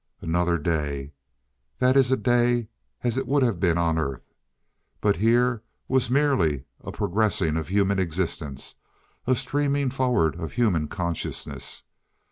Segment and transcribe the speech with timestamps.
[0.19, 1.11] Another day
[1.77, 2.69] that is a day
[3.03, 4.33] as it would have been on Earth.
[4.99, 8.77] But here was merely a progressing of human existence
[9.27, 11.83] a streaming forward of human consciousness.